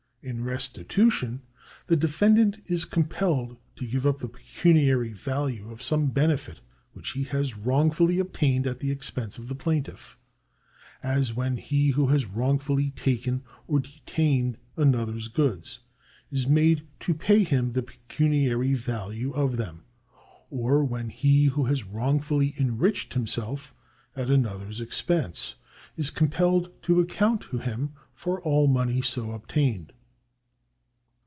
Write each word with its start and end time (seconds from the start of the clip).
In 0.23 0.43
restitution 0.43 1.41
the 1.87 1.95
defendant 1.95 2.59
is 2.67 2.85
compelled 2.85 3.57
to 3.75 3.87
give 3.87 4.05
up 4.05 4.19
the 4.19 4.29
pecu 4.29 4.71
niary 4.71 5.13
value 5.15 5.67
of 5.71 5.81
some 5.81 6.11
benelit 6.11 6.59
which 6.93 7.13
he 7.13 7.23
has 7.23 7.57
wrongfully 7.57 8.19
obtained 8.19 8.67
at 8.67 8.81
the 8.81 8.91
expense 8.91 9.39
of 9.39 9.47
the 9.47 9.55
plaintiif; 9.55 10.17
as 11.01 11.33
when 11.33 11.57
he 11.57 11.89
who 11.89 12.05
has 12.09 12.25
wrong 12.27 12.59
fully 12.59 12.91
taken 12.91 13.41
or 13.65 13.79
detained 13.79 14.59
another's 14.77 15.27
goods 15.27 15.79
is 16.29 16.45
made 16.45 16.85
to 16.99 17.15
pay 17.15 17.43
him 17.43 17.71
the 17.71 17.81
pecuniary 17.81 18.75
value 18.75 19.31
of 19.33 19.57
them, 19.57 19.85
or 20.51 20.83
when 20.83 21.09
he 21.09 21.49
w^ho 21.49 21.67
has 21.67 21.83
wrongfully 21.83 22.53
enriched 22.59 23.15
himself 23.15 23.73
at 24.15 24.29
another's 24.29 24.79
expense 24.81 25.55
is 25.95 26.11
compelled 26.11 26.69
to 26.83 26.99
account 26.99 27.41
to 27.41 27.57
him 27.57 27.93
for 28.13 28.39
all 28.43 28.67
money 28.67 29.01
so 29.01 29.31
obtained. 29.31 29.91